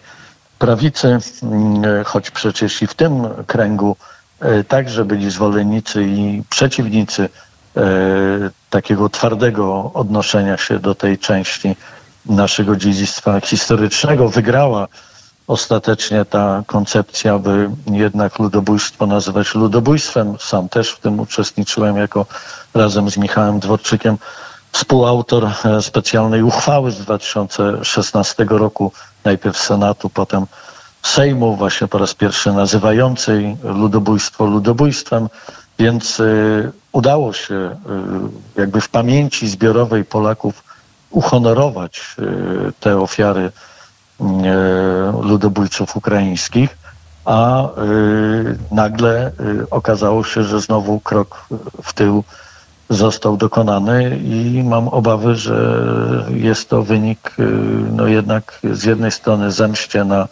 Prawicy, 0.59 1.18
mm, 1.42 2.04
choć 2.04 2.30
przecież 2.30 2.82
i 2.82 2.87
w 2.87 2.94
tym 2.94 3.28
kręgu 3.47 3.97
e, 4.40 4.64
także 4.64 5.04
byli 5.04 5.30
zwolennicy 5.30 6.04
i 6.04 6.42
przeciwnicy 6.50 7.28
e, 7.76 7.80
takiego 8.71 9.09
twardego 9.09 9.90
odnoszenia 9.94 10.56
się 10.56 10.78
do 10.78 10.94
tej 10.94 11.18
części 11.18 11.76
naszego 12.26 12.76
dziedzictwa 12.76 13.40
historycznego, 13.40 14.28
wygrała 14.28 14.88
ostatecznie 15.46 16.25
ta 16.25 16.62
koncepcja, 16.66 17.38
by 17.38 17.70
jednak 17.87 18.38
ludobójstwo 18.38 19.06
nazywać 19.06 19.54
ludobójstwem. 19.54 20.37
Sam 20.40 20.68
też 20.68 20.90
w 20.90 21.00
tym 21.00 21.20
uczestniczyłem 21.20 21.96
jako 21.96 22.26
razem 22.75 23.11
z 23.11 23.16
Michałem 23.16 23.61
Dworczykiem 23.61 24.18
współautor 24.72 25.50
e, 25.64 25.82
specjalnej 25.82 26.42
uchwały 26.42 26.90
z 26.90 26.99
2016 26.99 28.46
roku, 28.49 28.92
najpierw 29.25 29.58
Senatu, 29.58 30.11
potem 30.11 30.46
Sejmu, 31.02 31.56
właśnie 31.56 31.88
po 31.88 31.99
raz 31.99 32.14
pierwszy 32.14 32.52
nazywającej 32.52 33.56
ludobójstwo 33.64 34.44
ludobójstwem, 34.46 35.28
więc 35.78 36.20
y, 36.20 36.72
udało 36.92 37.32
się 37.32 37.54
y, 37.54 38.61
jakby 38.61 38.80
w 38.80 38.88
pamięci 38.88 39.49
zbiorowej 39.49 40.04
Polaków 40.04 40.64
uhonorować 41.11 42.16
y, 42.18 42.72
te 42.80 42.99
ofiary 42.99 43.52
ludobójców 45.23 45.97
ukraińskich, 45.97 46.79
a 47.25 47.62
e, 47.62 47.69
nagle 48.71 49.26
e, 49.26 49.33
okazało 49.71 50.25
się, 50.25 50.43
że 50.43 50.61
znowu 50.61 51.00
krok 51.00 51.47
w 51.83 51.93
tył 51.93 52.25
został 52.91 53.37
dokonany 53.37 54.19
i 54.19 54.62
mam 54.64 54.88
obawy, 54.88 55.37
że 55.37 55.85
jest 56.29 56.69
to 56.69 56.83
wynik 56.83 57.37
no 57.93 58.07
jednak 58.07 58.61
z 58.73 58.85
jednej 58.85 59.11
strony 59.11 59.52
zemście 59.52 60.05
na 60.05 60.29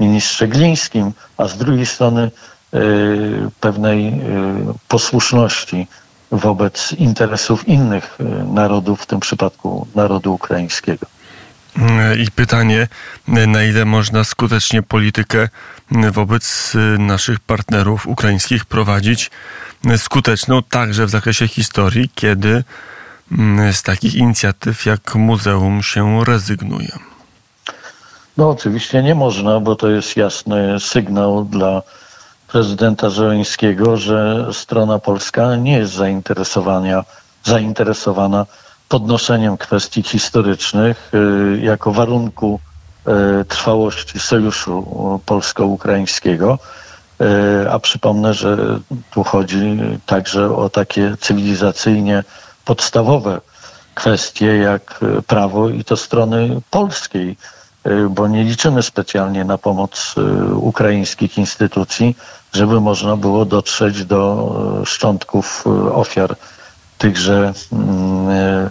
ministrze 0.00 0.48
Glińskim, 0.48 1.12
a 1.36 1.48
z 1.48 1.56
drugiej 1.56 1.86
strony 1.86 2.30
pewnej 3.60 4.20
posłuszności 4.88 5.86
wobec 6.32 6.92
interesów 6.92 7.68
innych 7.68 8.18
narodów, 8.54 9.02
w 9.02 9.06
tym 9.06 9.20
przypadku 9.20 9.86
narodu 9.94 10.34
ukraińskiego. 10.34 11.06
I 12.18 12.30
pytanie, 12.30 12.88
na 13.28 13.64
ile 13.64 13.84
można 13.84 14.24
skutecznie 14.24 14.82
politykę 14.82 15.48
wobec 16.12 16.72
naszych 16.98 17.40
partnerów 17.40 18.06
ukraińskich 18.06 18.64
prowadzić 18.64 19.30
skuteczną 19.96 20.62
także 20.62 21.06
w 21.06 21.10
zakresie 21.10 21.48
historii, 21.48 22.10
kiedy 22.14 22.64
z 23.72 23.82
takich 23.82 24.14
inicjatyw 24.14 24.86
jak 24.86 25.14
muzeum 25.14 25.82
się 25.82 26.24
rezygnuje? 26.24 26.98
No 28.36 28.50
oczywiście 28.50 29.02
nie 29.02 29.14
można, 29.14 29.60
bo 29.60 29.76
to 29.76 29.88
jest 29.88 30.16
jasny 30.16 30.80
sygnał 30.80 31.44
dla 31.44 31.82
prezydenta 32.48 33.10
Żeleńskiego, 33.10 33.96
że 33.96 34.48
strona 34.52 34.98
polska 34.98 35.56
nie 35.56 35.78
jest 35.78 35.92
zainteresowana 37.44 38.46
podnoszeniem 38.88 39.56
kwestii 39.56 40.02
historycznych 40.02 41.10
y, 41.14 41.60
jako 41.62 41.92
warunku 41.92 42.60
y, 43.40 43.44
trwałości 43.44 44.20
sojuszu 44.20 45.20
polsko-ukraińskiego. 45.26 46.58
Y, 47.64 47.70
a 47.70 47.78
przypomnę, 47.78 48.34
że 48.34 48.56
tu 49.10 49.24
chodzi 49.24 49.78
także 50.06 50.56
o 50.56 50.70
takie 50.70 51.16
cywilizacyjnie 51.20 52.24
podstawowe 52.64 53.40
kwestie 53.94 54.46
jak 54.46 55.00
prawo 55.26 55.68
i 55.68 55.84
to 55.84 55.96
strony 55.96 56.60
polskiej, 56.70 57.36
bo 58.10 58.28
nie 58.28 58.44
liczymy 58.44 58.82
specjalnie 58.82 59.44
na 59.44 59.58
pomoc 59.58 60.14
ukraińskich 60.54 61.38
instytucji, 61.38 62.16
żeby 62.52 62.80
można 62.80 63.16
było 63.16 63.44
dotrzeć 63.44 64.04
do 64.04 64.82
szczątków 64.86 65.64
ofiar 65.92 66.36
tychże 66.98 67.52
mm, 67.72 68.28
e, 68.28 68.70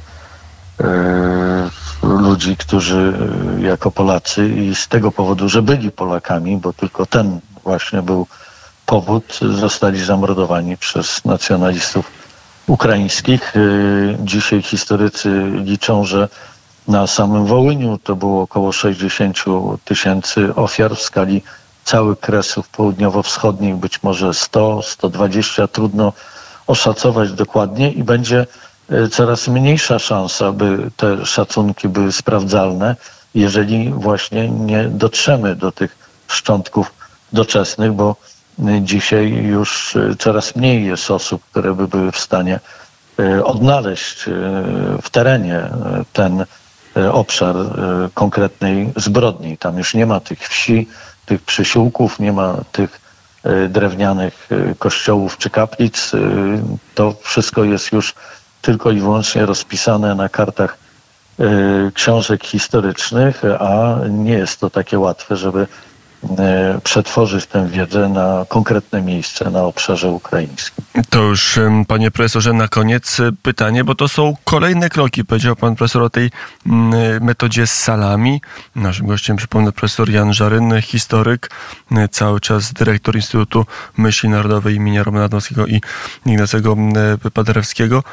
e, 0.84 1.69
ludzi, 2.03 2.57
którzy 2.57 3.13
e, 3.57 3.62
jako 3.62 3.91
Polacy 3.91 4.50
i 4.50 4.75
z 4.75 4.88
tego 4.88 5.12
powodu, 5.12 5.50
że 5.50 5.62
byli 5.62 5.91
Polakami, 5.91 6.57
bo 6.57 6.74
tylko 6.74 7.05
ten 7.05 7.39
właśnie 7.63 8.01
był 8.01 8.27
powód, 8.86 9.39
zostali 9.41 10.03
zamordowani 10.03 10.77
przez 10.77 11.25
nacjonalistów 11.25 12.12
ukraińskich. 12.67 13.53
Dzisiaj 14.19 14.62
historycy 14.62 15.51
liczą, 15.55 16.03
że 16.05 16.29
na 16.88 17.07
samym 17.07 17.46
Wołyniu 17.46 17.98
to 17.98 18.15
było 18.15 18.41
około 18.41 18.72
60 18.72 19.38
tysięcy 19.86 20.55
ofiar 20.55 20.96
w 20.96 21.01
skali 21.01 21.41
całych 21.84 22.19
kresów 22.19 22.69
południowo-wschodnich, 22.69 23.75
być 23.75 24.03
może 24.03 24.34
100, 24.34 24.81
120, 24.81 25.67
trudno 25.67 26.13
oszacować 26.68 27.32
dokładnie 27.32 27.92
i 27.92 28.04
będzie 28.04 28.46
coraz 29.12 29.48
mniejsza 29.48 30.00
szansa, 30.00 30.52
by 30.52 30.92
te 30.98 31.26
szacunki 31.26 31.90
były 31.90 32.12
sprawdzalne, 32.12 32.96
jeżeli 33.36 33.90
właśnie 33.94 34.50
nie 34.50 34.84
dotrzemy 34.84 35.56
do 35.56 35.72
tych 35.72 35.98
szczątków 36.28 36.94
doczesnych, 37.34 37.92
bo 37.92 38.16
dzisiaj 38.82 39.32
już 39.32 39.98
coraz 40.20 40.56
mniej 40.56 40.86
jest 40.86 41.12
osób, 41.12 41.42
które 41.52 41.74
by 41.74 41.88
były 41.88 42.12
w 42.12 42.20
stanie 42.20 42.60
odnaleźć 43.44 44.26
w 45.02 45.10
terenie 45.10 45.70
ten 46.14 46.46
obszar 47.12 47.56
konkretnej 48.14 48.94
zbrodni. 48.96 49.58
Tam 49.58 49.78
już 49.78 49.94
nie 49.94 50.06
ma 50.06 50.20
tych 50.20 50.40
wsi, 50.50 50.88
tych 51.26 51.42
przysiłków, 51.42 52.20
nie 52.20 52.34
ma 52.34 52.58
tych 52.72 53.02
e, 53.04 53.07
drewnianych 53.70 54.48
e, 54.51 54.75
kościołów 54.75 55.38
czy 55.38 55.50
kaplic. 55.50 56.13
E, 56.13 56.20
to 56.96 57.16
wszystko 57.22 57.63
jest 57.63 57.92
już 57.92 58.13
tylko 58.62 58.92
i 58.92 59.00
wyłącznie 59.00 59.46
rozpisane 59.46 60.16
na 60.16 60.30
kartach 60.30 60.77
książek 61.94 62.46
historycznych, 62.46 63.42
a 63.60 63.96
nie 64.10 64.34
jest 64.34 64.60
to 64.60 64.70
takie 64.70 65.00
łatwe, 65.00 65.36
żeby 65.36 65.68
przetworzyć 66.84 67.46
tę 67.46 67.68
wiedzę 67.68 68.10
na 68.10 68.46
konkretne 68.50 69.02
miejsce 69.02 69.50
na 69.52 69.64
obszarze 69.64 70.10
ukraińskim. 70.10 70.86
To 71.10 71.22
już, 71.22 71.60
panie 71.88 72.12
profesorze, 72.12 72.54
na 72.54 72.68
koniec 72.68 73.20
e, 73.20 73.32
pytanie, 73.42 73.84
bo 73.84 73.96
to 73.96 74.08
są 74.08 74.36
kolejne 74.44 74.90
kroki. 74.90 75.26
Powiedział 75.26 75.56
pan 75.56 75.76
profesor 75.76 76.04
o 76.04 76.10
tej 76.10 76.32
metodzie 77.22 77.68
z 77.68 77.74
salami. 77.74 78.42
Naszym 78.76 79.08
gościem, 79.08 79.38
przypomnę, 79.38 79.72
profesor 79.72 80.10
Jan 80.10 80.34
Żaryn, 80.34 80.82
historyk, 80.82 81.50
e, 81.92 82.08
cały 82.08 82.40
czas 82.40 82.74
dyrektor 82.74 83.16
Instytutu 83.16 83.66
Myśli 83.98 84.30
Narodowej 84.30 84.76
imienia 84.76 85.04
Romana 85.04 85.26
Adamskiego 85.26 85.68
i 85.68 85.82
Ignacego 86.26 86.78
Paderewskiego. 87.34 88.04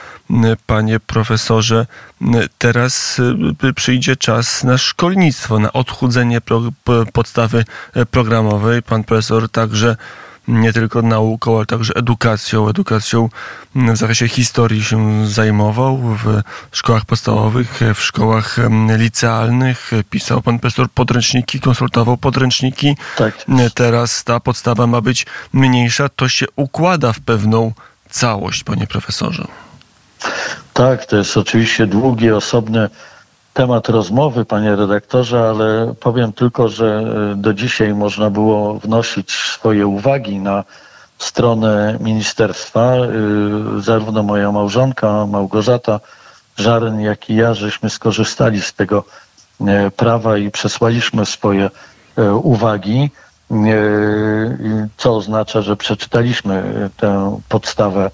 Panie 0.66 1.00
profesorze, 1.00 1.86
teraz 2.58 3.20
przyjdzie 3.74 4.16
czas 4.16 4.64
na 4.64 4.78
szkolnictwo, 4.78 5.58
na 5.58 5.72
odchudzenie 5.72 6.40
podstawy 7.12 7.64
programowej. 8.10 8.82
Pan 8.82 9.04
profesor 9.04 9.48
także 9.48 9.96
nie 10.48 10.72
tylko 10.72 11.02
nauką, 11.02 11.56
ale 11.56 11.66
także 11.66 11.92
edukacją. 11.96 12.68
Edukacją 12.68 13.28
w 13.74 13.96
zakresie 13.96 14.28
historii 14.28 14.84
się 14.84 15.26
zajmował 15.26 15.96
w 15.96 16.42
szkołach 16.72 17.04
podstawowych, 17.04 17.80
w 17.94 18.02
szkołach 18.02 18.56
licealnych. 18.96 19.90
Pisał 20.10 20.42
pan 20.42 20.58
profesor 20.58 20.88
podręczniki, 20.90 21.60
konsultował 21.60 22.16
podręczniki. 22.16 22.96
Tak. 23.16 23.44
Teraz 23.74 24.24
ta 24.24 24.40
podstawa 24.40 24.86
ma 24.86 25.00
być 25.00 25.26
mniejsza. 25.52 26.08
To 26.08 26.28
się 26.28 26.46
układa 26.56 27.12
w 27.12 27.20
pewną 27.20 27.72
całość, 28.10 28.64
panie 28.64 28.86
profesorze. 28.86 29.44
Tak, 30.72 31.06
to 31.06 31.16
jest 31.16 31.36
oczywiście 31.36 31.86
długie, 31.86 32.36
osobne 32.36 32.90
temat 33.54 33.88
rozmowy, 33.88 34.44
panie 34.44 34.76
redaktorze, 34.76 35.48
ale 35.48 35.94
powiem 36.00 36.32
tylko, 36.32 36.68
że 36.68 37.04
e, 37.32 37.36
do 37.36 37.54
dzisiaj 37.54 37.94
można 37.94 38.30
było 38.30 38.74
wnosić 38.78 39.32
swoje 39.32 39.86
uwagi 39.86 40.38
na 40.38 40.64
stronę 41.18 41.98
ministerstwa. 42.00 42.80
E, 42.80 43.08
zarówno 43.80 44.22
moja 44.22 44.52
małżonka 44.52 45.26
Małgorzata 45.26 46.00
Żaren, 46.56 47.00
jak 47.00 47.30
i 47.30 47.34
ja, 47.36 47.54
żeśmy 47.54 47.90
skorzystali 47.90 48.60
z 48.60 48.72
tego 48.72 49.04
e, 49.60 49.90
prawa 49.90 50.38
i 50.38 50.50
przesłaliśmy 50.50 51.26
swoje 51.26 51.70
uwagi, 52.42 53.10
co 54.96 55.16
oznacza, 55.16 55.62
że 55.62 55.76
przeczytaliśmy 55.76 56.90
tę 56.96 57.40
podstawę 57.48 58.10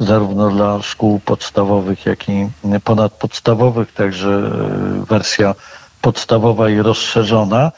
zarówno 0.00 0.50
dla 0.50 0.82
szkół 0.82 1.20
podstawowych, 1.20 2.06
jak 2.06 2.28
i 2.28 2.48
ponadpodstawowych, 2.84 3.92
także 3.92 4.30
e, 4.30 5.04
wersja 5.04 5.54
podstawowa 6.00 6.70
i 6.70 6.78
rozszerzona. 6.78 7.72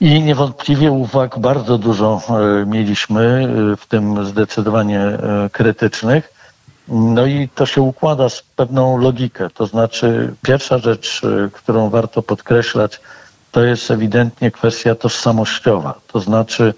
I 0.00 0.22
niewątpliwie 0.22 0.92
uwag 0.92 1.38
bardzo 1.38 1.78
dużo 1.78 2.20
e, 2.28 2.66
mieliśmy, 2.66 3.48
e, 3.72 3.76
w 3.76 3.86
tym 3.86 4.26
zdecydowanie 4.26 5.18
krytycznych. 5.52 6.32
No 6.88 7.26
i 7.26 7.48
to 7.48 7.66
się 7.66 7.82
układa 7.82 8.28
z 8.28 8.42
pewną 8.42 8.98
logikę. 8.98 9.50
To 9.50 9.66
znaczy, 9.66 10.34
pierwsza 10.42 10.78
rzecz, 10.78 11.22
którą 11.52 11.90
warto 11.90 12.22
podkreślać, 12.22 13.00
to 13.52 13.64
jest 13.64 13.90
ewidentnie 13.90 14.50
kwestia 14.50 14.94
tożsamościowa. 14.94 15.94
To 16.12 16.20
znaczy, 16.20 16.74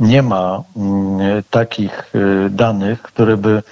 nie 0.00 0.22
ma 0.22 0.62
mm, 0.76 1.42
takich 1.50 2.12
danych, 2.50 3.02
które 3.02 3.36
by 3.36 3.62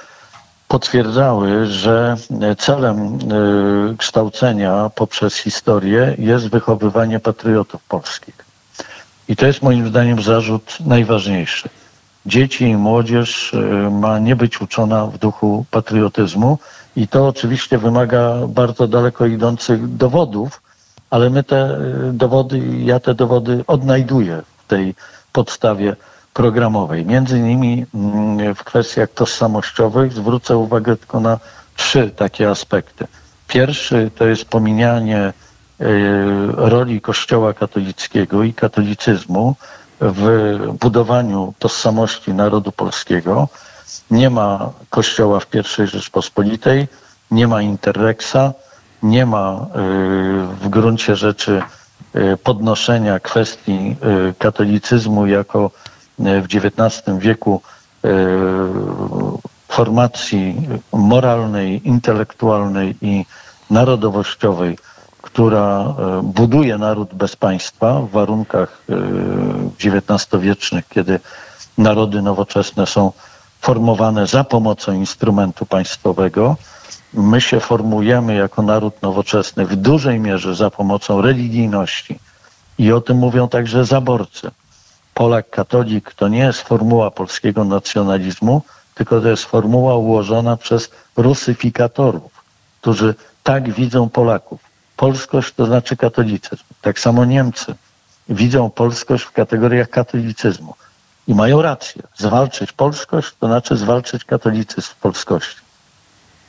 potwierdzały, 0.68 1.66
że 1.66 2.16
celem 2.58 2.96
e, 2.98 3.18
kształcenia 3.96 4.90
poprzez 4.94 5.34
historię 5.36 6.14
jest 6.18 6.48
wychowywanie 6.48 7.20
patriotów 7.20 7.84
polskich. 7.84 8.34
I 9.28 9.36
to 9.36 9.46
jest 9.46 9.62
moim 9.62 9.88
zdaniem 9.88 10.22
zarzut 10.22 10.78
najważniejszy. 10.80 11.68
Dzieci 12.26 12.64
i 12.64 12.76
młodzież 12.76 13.54
e, 13.54 13.90
ma 13.90 14.18
nie 14.18 14.36
być 14.36 14.60
uczona 14.60 15.06
w 15.06 15.18
duchu 15.18 15.64
patriotyzmu 15.70 16.58
i 16.96 17.08
to 17.08 17.28
oczywiście 17.28 17.78
wymaga 17.78 18.34
bardzo 18.48 18.88
daleko 18.88 19.26
idących 19.26 19.96
dowodów, 19.96 20.62
ale 21.10 21.30
my 21.30 21.42
te 21.42 21.56
e, 21.56 21.78
dowody, 22.12 22.60
ja 22.78 23.00
te 23.00 23.14
dowody 23.14 23.64
odnajduję 23.66 24.42
w 24.58 24.66
tej 24.68 24.94
podstawie 25.32 25.96
programowej. 26.36 27.06
Między 27.06 27.38
innymi 27.38 27.86
mm, 27.94 28.54
w 28.54 28.64
kwestiach 28.64 29.10
tożsamościowych 29.10 30.12
zwrócę 30.12 30.56
uwagę 30.56 30.96
tylko 30.96 31.20
na 31.20 31.38
trzy 31.76 32.10
takie 32.16 32.50
aspekty. 32.50 33.06
Pierwszy 33.48 34.10
to 34.18 34.26
jest 34.26 34.44
pominianie 34.44 35.18
e, 35.18 35.32
roli 36.56 37.00
Kościoła 37.00 37.54
katolickiego 37.54 38.42
i 38.42 38.52
katolicyzmu 38.54 39.54
w 40.00 40.22
budowaniu 40.80 41.54
tożsamości 41.58 42.34
narodu 42.34 42.72
polskiego. 42.72 43.48
Nie 44.10 44.30
ma 44.30 44.70
Kościoła 44.90 45.40
w 45.40 45.46
I 45.54 45.86
Rzeczpospolitej, 45.86 46.88
nie 47.30 47.48
ma 47.48 47.62
Interreksa, 47.62 48.52
nie 49.02 49.26
ma 49.26 49.52
e, 49.52 49.66
w 50.62 50.68
gruncie 50.68 51.16
rzeczy 51.16 51.62
e, 52.14 52.36
podnoszenia 52.36 53.20
kwestii 53.20 53.96
katolicyzmu 54.38 55.26
jako 55.26 55.70
w 56.18 56.44
XIX 56.44 57.02
wieku 57.18 57.62
e, 58.04 58.08
formacji 59.68 60.68
moralnej, 60.92 61.88
intelektualnej 61.88 62.96
i 63.00 63.24
narodowościowej, 63.70 64.78
która 65.22 65.80
e, 65.80 66.22
buduje 66.22 66.78
naród 66.78 67.14
bez 67.14 67.36
państwa 67.36 68.00
w 68.00 68.10
warunkach 68.10 68.82
XIX-wiecznych, 69.84 70.88
kiedy 70.88 71.20
narody 71.78 72.22
nowoczesne 72.22 72.86
są 72.86 73.12
formowane 73.60 74.26
za 74.26 74.44
pomocą 74.44 74.92
instrumentu 74.92 75.66
państwowego. 75.66 76.56
My 77.14 77.40
się 77.40 77.60
formujemy 77.60 78.34
jako 78.34 78.62
naród 78.62 79.02
nowoczesny 79.02 79.66
w 79.66 79.76
dużej 79.76 80.20
mierze 80.20 80.54
za 80.54 80.70
pomocą 80.70 81.20
religijności. 81.20 82.18
I 82.78 82.92
o 82.92 83.00
tym 83.00 83.16
mówią 83.16 83.48
także 83.48 83.84
zaborcy. 83.84 84.50
Polak 85.16 85.50
katolik 85.50 86.14
to 86.14 86.28
nie 86.28 86.38
jest 86.38 86.60
formuła 86.60 87.10
polskiego 87.10 87.64
nacjonalizmu, 87.64 88.62
tylko 88.94 89.20
to 89.20 89.28
jest 89.28 89.44
formuła 89.44 89.96
ułożona 89.96 90.56
przez 90.56 90.90
rusyfikatorów, 91.16 92.44
którzy 92.80 93.14
tak 93.42 93.70
widzą 93.70 94.08
Polaków. 94.08 94.60
Polskość 94.96 95.54
to 95.54 95.66
znaczy 95.66 95.96
katolicyzm. 95.96 96.64
Tak 96.82 97.00
samo 97.00 97.24
Niemcy 97.24 97.74
widzą 98.28 98.70
polskość 98.70 99.24
w 99.24 99.32
kategoriach 99.32 99.90
katolicyzmu. 99.90 100.74
I 101.28 101.34
mają 101.34 101.62
rację. 101.62 102.02
Zwalczyć 102.16 102.72
polskość 102.72 103.34
to 103.40 103.46
znaczy 103.46 103.76
zwalczyć 103.76 104.24
katolicyzm 104.24 104.88
w 104.88 104.96
polskości. 104.96 105.60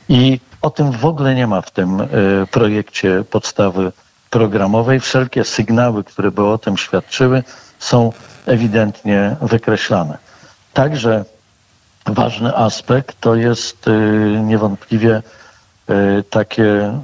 I 0.08 0.40
o 0.62 0.70
tym 0.70 0.92
w 0.92 1.04
ogóle 1.06 1.34
nie 1.34 1.46
ma 1.46 1.60
w 1.60 1.70
tym 1.70 2.00
y, 2.00 2.06
projekcie 2.50 3.24
podstawy 3.30 3.92
programowej. 4.30 5.00
Wszelkie 5.00 5.44
sygnały, 5.44 6.04
które 6.04 6.30
by 6.30 6.46
o 6.46 6.58
tym 6.58 6.76
świadczyły, 6.76 7.42
są 7.78 8.12
ewidentnie 8.46 9.36
wykreślane. 9.42 10.18
Także 10.72 11.24
ważny 12.06 12.56
aspekt 12.56 13.20
to 13.20 13.34
jest 13.34 13.88
y, 13.88 13.90
niewątpliwie 14.44 15.16
y, 15.90 16.24
takie, 16.30 16.64
y, 16.64 16.98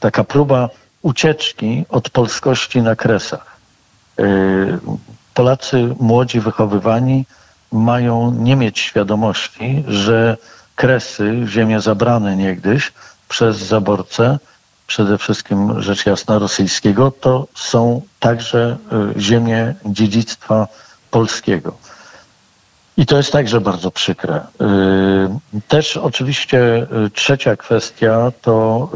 taka 0.00 0.24
próba 0.24 0.68
ucieczki 1.02 1.84
od 1.88 2.10
polskości 2.10 2.82
na 2.82 2.96
kresach. 2.96 3.56
Polacy 5.34 5.94
młodzi, 6.00 6.40
wychowywani 6.40 7.24
mają 7.72 8.30
nie 8.30 8.56
mieć 8.56 8.78
świadomości, 8.78 9.84
że 9.88 10.36
kresy, 10.76 11.44
ziemie 11.46 11.80
zabrane 11.80 12.36
niegdyś 12.36 12.92
przez 13.28 13.56
zaborcę, 13.56 14.38
przede 14.86 15.18
wszystkim 15.18 15.82
rzecz 15.82 16.06
jasna 16.06 16.38
rosyjskiego, 16.38 17.10
to 17.20 17.46
są 17.54 18.02
także 18.20 18.76
y, 19.16 19.20
ziemie 19.20 19.74
dziedzictwa 19.84 20.68
polskiego. 21.10 21.72
I 22.96 23.06
to 23.06 23.16
jest 23.16 23.32
także 23.32 23.60
bardzo 23.60 23.90
przykre. 23.90 24.40
Też 25.68 25.96
oczywiście 25.96 26.86
trzecia 27.14 27.56
kwestia 27.56 28.32
to 28.42 28.88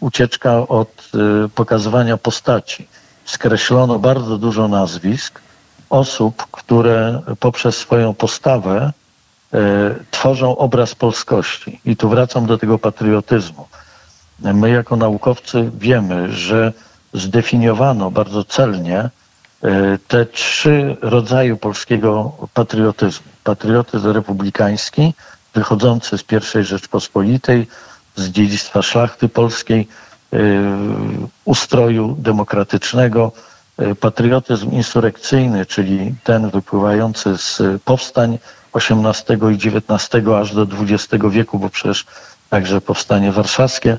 ucieczka 0.00 0.68
od 0.68 1.10
pokazywania 1.54 2.16
postaci. 2.16 2.88
Skreślono 3.24 3.98
bardzo 3.98 4.38
dużo 4.38 4.68
nazwisk 4.68 5.40
osób, 5.90 6.46
które 6.50 7.22
poprzez 7.40 7.76
swoją 7.76 8.14
postawę 8.14 8.92
tworzą 10.10 10.56
obraz 10.56 10.94
polskości. 10.94 11.80
I 11.84 11.96
tu 11.96 12.08
wracam 12.08 12.46
do 12.46 12.58
tego 12.58 12.78
patriotyzmu. 12.78 13.68
My 14.42 14.70
jako 14.70 14.96
naukowcy 14.96 15.70
wiemy, 15.78 16.32
że 16.32 16.72
zdefiniowano 17.14 18.10
bardzo 18.10 18.44
celnie 18.44 18.98
e, 19.00 19.10
te 20.08 20.26
trzy 20.26 20.96
rodzaje 21.00 21.56
polskiego 21.56 22.32
patriotyzmu. 22.54 23.26
Patriotyzm 23.44 24.10
republikański, 24.12 25.14
wychodzący 25.54 26.18
z 26.18 26.24
I 26.60 26.64
Rzeczpospolitej, 26.64 27.66
z 28.16 28.28
dziedzictwa 28.28 28.82
szlachty 28.82 29.28
polskiej, 29.28 29.88
e, 30.32 30.36
ustroju 31.44 32.16
demokratycznego, 32.18 33.32
e, 33.78 33.94
patriotyzm 33.94 34.70
insurekcyjny, 34.70 35.66
czyli 35.66 36.14
ten 36.24 36.50
wypływający 36.50 37.38
z 37.38 37.62
powstań 37.84 38.38
XVIII 38.74 39.38
i 39.52 39.54
XIX 39.54 40.28
aż 40.40 40.54
do 40.54 40.62
XX 40.62 41.24
wieku, 41.30 41.58
bo 41.58 41.70
przecież 41.70 42.06
także 42.50 42.80
powstanie 42.80 43.32
warszawskie 43.32 43.98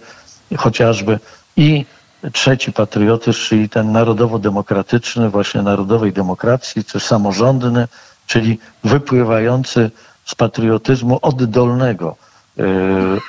chociażby 0.58 1.20
i 1.58 1.86
trzeci 2.34 2.74
patriotyzm, 2.74 3.40
czyli 3.40 3.70
ten 3.70 3.92
narodowo-demokratyczny, 3.92 5.30
właśnie 5.30 5.62
narodowej 5.62 6.14
demokracji, 6.14 6.84
czy 6.84 7.00
samorządny, 7.00 7.88
czyli 8.28 8.60
wypływający 8.84 9.92
z 10.26 10.36
patriotyzmu 10.36 11.20
oddolnego, 11.22 12.16
e, 12.60 12.64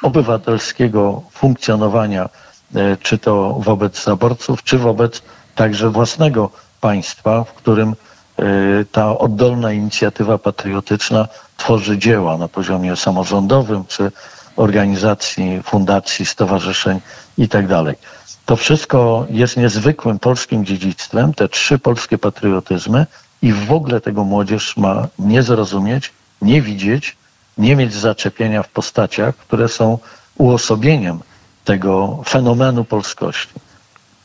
obywatelskiego 0.02 1.22
funkcjonowania, 1.30 2.28
e, 2.74 2.96
czy 2.96 3.18
to 3.18 3.56
wobec 3.58 4.04
zaborców, 4.04 4.62
czy 4.62 4.78
wobec 4.78 5.22
także 5.54 5.90
własnego 5.90 6.50
państwa, 6.80 7.44
w 7.44 7.52
którym 7.52 7.94
e, 8.38 8.44
ta 8.92 9.18
oddolna 9.18 9.72
inicjatywa 9.72 10.38
patriotyczna 10.38 11.28
tworzy 11.56 11.98
dzieła 11.98 12.38
na 12.38 12.48
poziomie 12.48 12.96
samorządowym, 12.96 13.84
czy 13.88 14.12
organizacji, 14.56 15.62
fundacji, 15.62 16.26
stowarzyszeń 16.26 17.00
itd. 17.38 17.84
Tak 17.86 17.96
to 18.46 18.56
wszystko 18.56 19.26
jest 19.30 19.56
niezwykłym 19.56 20.18
polskim 20.18 20.64
dziedzictwem, 20.64 21.34
te 21.34 21.48
trzy 21.48 21.78
polskie 21.78 22.18
patriotyzmy 22.18 23.06
i 23.42 23.52
w 23.52 23.72
ogóle 23.72 24.00
tego 24.00 24.24
młodzież 24.24 24.76
ma 24.76 25.08
nie 25.18 25.42
zrozumieć, 25.42 26.12
nie 26.42 26.62
widzieć, 26.62 27.16
nie 27.58 27.76
mieć 27.76 27.94
zaczepienia 27.94 28.62
w 28.62 28.68
postaciach, 28.68 29.36
które 29.36 29.68
są 29.68 29.98
uosobieniem 30.38 31.20
tego 31.64 32.22
fenomenu 32.28 32.84
polskości. 32.84 33.54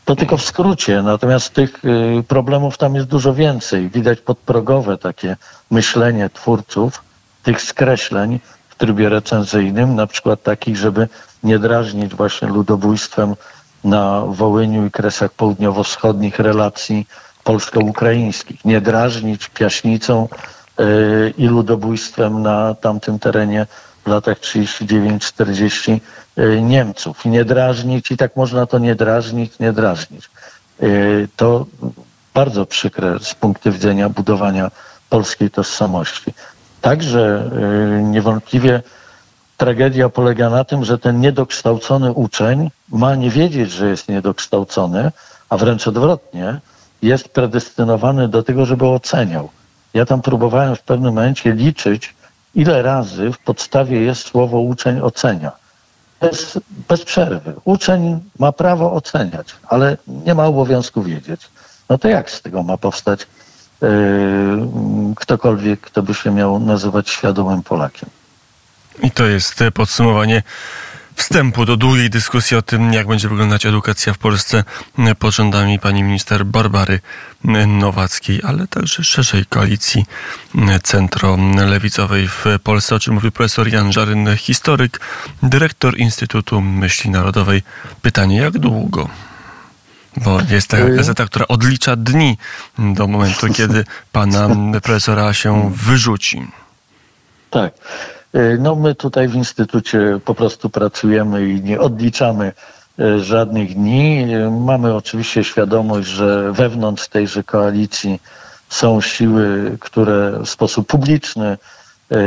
To 0.06 0.16
tylko 0.16 0.38
w 0.38 0.44
skrócie, 0.44 1.02
natomiast 1.02 1.54
tych 1.54 1.86
y, 1.86 2.24
problemów 2.28 2.78
tam 2.78 2.96
jest 2.96 3.08
dużo 3.08 3.34
więcej. 3.34 3.90
Widać 3.90 4.20
podprogowe 4.20 4.98
takie 4.98 5.38
myślenie 5.72 6.30
twórców, 6.30 7.04
tych 7.44 7.62
skreśleń, 7.62 8.40
w 8.76 8.78
trybie 8.78 9.10
recenzyjnym, 9.10 9.96
na 9.96 10.08
przykład 10.08 10.44
takich, 10.44 10.78
żeby 10.78 11.08
nie 11.44 11.60
drażnić 11.60 12.16
właśnie 12.16 12.48
ludobójstwem 12.48 13.36
na 13.84 14.22
Wołyniu 14.22 14.86
i 14.86 14.92
kresach 14.92 15.32
południowo-wschodnich 15.32 16.40
relacji 16.40 17.08
polsko-ukraińskich, 17.44 18.66
nie 18.66 18.82
drażnić 18.82 19.50
piaśnicą 19.50 20.28
yy, 20.80 21.34
i 21.38 21.48
ludobójstwem 21.48 22.42
na 22.42 22.76
tamtym 22.76 23.20
terenie 23.20 23.68
w 24.06 24.08
latach 24.08 24.40
39-40 24.40 26.00
yy, 26.38 26.62
Niemców. 26.62 27.26
Nie 27.26 27.46
drażnić 27.46 28.12
i 28.12 28.18
tak 28.18 28.36
można 28.36 28.66
to 28.66 28.80
nie 28.80 28.96
drażnić, 28.96 29.60
nie 29.60 29.74
drażnić. 29.74 30.30
Yy, 30.82 31.28
to 31.36 31.66
bardzo 32.34 32.66
przykre 32.66 33.20
z 33.20 33.36
punktu 33.36 33.72
widzenia 33.72 34.10
budowania 34.10 34.72
polskiej 35.10 35.52
tożsamości. 35.52 36.34
Także 36.86 37.50
y, 38.00 38.04
niewątpliwie 38.04 38.82
tragedia 39.58 40.10
polega 40.10 40.50
na 40.50 40.63
tym, 40.63 40.86
że 40.86 40.98
ten 40.98 41.19
niedokształcony 41.19 42.12
uczeń 42.12 42.71
ma 42.89 43.15
nie 43.15 43.30
wiedzieć, 43.30 43.71
że 43.71 43.89
jest 43.89 44.10
niedokształcony, 44.10 45.12
a 45.50 45.58
wręcz 45.58 45.88
odwrotnie, 45.88 46.60
jest 47.02 47.30
predestynowany 47.30 48.28
do 48.28 48.43
tego, 48.43 48.65
żeby 48.65 48.88
oceniał. 48.88 49.50
Ja 49.93 50.06
tam 50.06 50.21
próbowałem 50.21 50.76
w 50.76 50.82
pewnym 50.82 51.13
momencie 51.13 51.54
liczyć, 51.54 52.15
ile 52.56 52.82
razy 52.82 53.32
w 53.32 53.38
podstawie 53.38 54.02
jest 54.02 54.28
słowo 54.28 54.60
uczeń 54.60 55.00
ocenia. 55.00 55.52
Bez, 56.21 56.60
bez 56.89 57.06
przerwy. 57.06 57.54
Uczeń 57.63 58.19
ma 58.39 58.52
prawo 58.52 58.93
oceniać, 58.93 59.56
ale 59.67 59.98
nie 60.08 60.36
ma 60.36 60.45
obowiązku 60.45 61.04
wiedzieć. 61.04 61.41
No 61.89 61.98
to 61.98 62.08
jak 62.08 62.32
z 62.32 62.41
tego 62.41 62.63
ma 62.63 62.78
powstać 62.78 63.28
ktokolwiek, 65.16 65.82
kto 65.82 66.04
by 66.04 66.14
się 66.14 66.32
miał 66.32 66.60
nazywać 66.60 67.10
świadomym 67.10 67.64
Polakiem. 67.64 68.10
I 69.04 69.12
to 69.12 69.26
jest 69.26 69.60
podsumowanie 69.74 70.44
wstępu 71.16 71.66
do 71.66 71.78
długiej 71.78 72.10
dyskusji 72.10 72.58
o 72.58 72.62
tym, 72.62 72.94
jak 72.94 73.08
będzie 73.08 73.30
wyglądać 73.30 73.66
edukacja 73.66 74.14
w 74.14 74.18
Polsce 74.18 74.64
pod 75.20 75.36
rządami 75.36 75.80
pani 75.80 76.04
minister 76.04 76.46
Barbary 76.46 77.00
Nowackiej, 77.68 78.42
ale 78.44 78.68
także 78.68 79.04
szerszej 79.04 79.46
koalicji 79.46 80.06
centro-lewicowej 80.84 82.28
w 82.28 82.46
Polsce, 82.64 82.96
o 82.96 83.00
czym 83.00 83.14
mówił 83.14 83.32
profesor 83.32 83.68
Jan 83.68 83.94
Żaryn, 83.94 84.38
historyk, 84.38 85.00
dyrektor 85.44 85.98
Instytutu 85.98 86.62
Myśli 86.62 87.10
Narodowej. 87.10 87.64
Pytanie, 88.02 88.38
jak 88.38 88.58
długo? 88.58 89.10
Bo 90.17 90.39
jest 90.49 90.67
taka 90.67 90.84
y- 90.84 90.95
gazeta, 90.95 91.25
która 91.25 91.47
odlicza 91.47 91.95
dni 91.95 92.38
do 92.80 93.08
momentu, 93.08 93.47
kiedy 93.54 93.86
pana 94.12 94.49
profesora 94.84 95.34
się 95.34 95.71
wyrzuci. 95.75 96.47
Tak. 97.49 97.73
Y, 98.36 98.58
no 98.60 98.75
my 98.75 98.95
tutaj 98.95 99.28
w 99.28 99.36
Instytucie 99.36 100.19
po 100.25 100.36
prostu 100.36 100.69
pracujemy 100.69 101.49
i 101.49 101.62
nie 101.62 101.80
odliczamy 101.80 102.54
y, 102.99 103.19
żadnych 103.19 103.73
dni. 103.73 104.28
Mamy 104.51 104.95
oczywiście 104.95 105.43
świadomość, 105.43 106.08
że 106.08 106.51
wewnątrz 106.51 107.08
tejże 107.08 107.43
koalicji 107.43 108.21
są 108.69 109.01
siły, 109.01 109.78
które 109.80 110.39
w 110.45 110.49
sposób 110.49 110.88
publiczny 110.88 111.58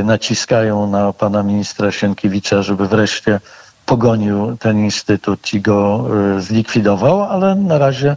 naciskają 0.05 0.90
na 0.90 1.12
pana 1.12 1.42
ministra 1.42 1.92
Sienkiewicza, 1.92 2.62
żeby 2.62 2.88
wreszcie 2.88 3.40
pogonił 3.88 4.57
ten 4.57 4.79
instytut 4.79 5.55
i 5.55 5.61
go 5.61 6.07
y, 6.37 6.42
zlikwidował, 6.42 7.22
ale 7.22 7.55
na 7.55 7.79
razie 7.79 8.16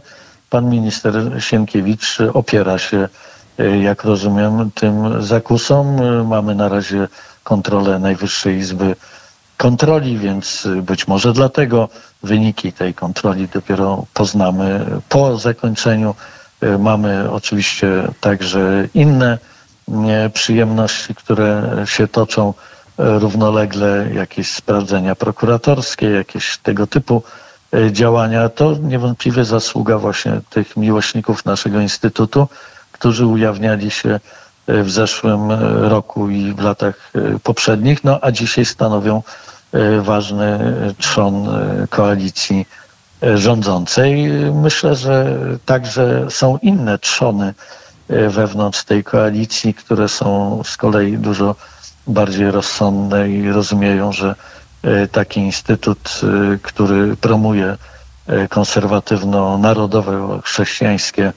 pan 0.50 0.70
minister 0.70 1.14
Sienkiewicz 1.38 2.18
opiera 2.34 2.78
się, 2.78 3.08
y, 3.60 3.78
jak 3.78 4.04
rozumiem, 4.04 4.70
tym 4.74 5.22
zakusom. 5.22 6.02
Y, 6.02 6.24
mamy 6.24 6.54
na 6.54 6.68
razie 6.68 7.08
kontrolę 7.44 7.98
Najwyższej 7.98 8.56
Izby 8.56 8.96
Kontroli, 9.56 10.18
więc 10.18 10.68
być 10.82 11.08
może 11.08 11.32
dlatego 11.32 11.88
wyniki 12.22 12.72
tej 12.72 12.94
kontroli 12.94 13.48
dopiero 13.48 14.04
poznamy 14.14 14.86
po 15.08 15.38
zakończeniu. 15.38 16.14
Mamy 16.78 17.30
oczywiście 17.30 18.08
także 18.20 18.88
inne 18.94 19.38
przyjemności, 20.34 21.14
które 21.14 21.76
się 21.86 22.08
toczą 22.08 22.54
równolegle 22.98 24.08
jakieś 24.14 24.50
sprawdzenia 24.50 25.14
prokuratorskie, 25.14 26.10
jakieś 26.10 26.58
tego 26.58 26.86
typu 26.86 27.22
e, 27.74 27.92
działania, 27.92 28.48
to 28.48 28.76
niewątpliwie 28.82 29.44
zasługa 29.44 29.98
właśnie 29.98 30.40
tych 30.50 30.76
miłośników 30.76 31.44
naszego 31.44 31.80
Instytutu, 31.80 32.48
którzy 32.92 33.26
ujawniali 33.26 33.90
się 33.90 34.20
e, 34.66 34.82
w 34.82 34.90
zeszłym 34.90 35.50
e, 35.50 35.58
roku 35.88 36.28
i 36.30 36.52
w 36.52 36.60
latach 36.60 37.12
poprzednich, 37.42 38.04
no 38.04 38.18
a 38.22 38.30
dzisiaj 38.32 38.64
stanowią 38.64 39.22
ważny 40.00 40.58
trzon 40.98 41.48
koalicji 41.90 42.66
rządzącej. 43.34 44.28
Myślę, 44.54 44.96
że 44.96 45.38
także 45.64 46.26
są 46.30 46.58
inne 46.62 46.98
trzony 46.98 47.54
wewnątrz 48.28 48.84
tej 48.84 49.04
koalicji, 49.04 49.74
które 49.74 50.08
są 50.08 50.60
z 50.64 50.76
kolei 50.76 51.18
dużo 51.18 51.54
bardziej 52.06 52.50
rozsądne 52.50 53.30
i 53.30 53.50
rozumieją, 53.50 54.12
że 54.12 54.34
e, 54.82 55.08
taki 55.08 55.40
instytut, 55.40 56.20
e, 56.22 56.58
który 56.62 57.16
promuje 57.16 57.76
e, 58.26 58.48
konserwatywno-narodowe, 58.48 60.40
chrześcijańskie 60.44 61.32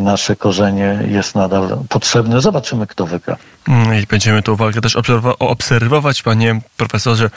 nasze 0.00 0.36
korzenie 0.36 0.98
jest 1.08 1.34
nadal 1.34 1.78
potrzebny. 1.88 2.40
Zobaczymy, 2.40 2.86
kto 2.86 3.06
wygra. 3.06 3.36
Mm, 3.68 3.94
I 3.94 4.06
będziemy 4.06 4.42
tę 4.42 4.52
uwagę 4.52 4.80
też 4.80 4.96
obserwować. 5.38 6.22
Panie 6.22 6.60
profesorze, 6.76 7.30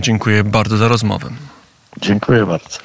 dziękuję 0.00 0.44
bardzo 0.44 0.76
za 0.76 0.88
rozmowę. 0.88 1.30
Dziękuję 2.00 2.46
bardzo. 2.46 2.78